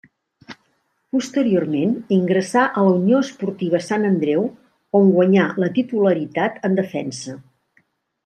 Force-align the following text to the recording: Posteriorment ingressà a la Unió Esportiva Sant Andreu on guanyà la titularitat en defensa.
Posteriorment 1.15 1.91
ingressà 2.17 2.63
a 2.69 2.85
la 2.87 2.93
Unió 3.01 3.19
Esportiva 3.25 3.81
Sant 3.89 4.09
Andreu 4.09 4.47
on 5.01 5.13
guanyà 5.17 5.45
la 5.65 5.71
titularitat 5.79 6.57
en 6.71 6.81
defensa. 6.83 7.37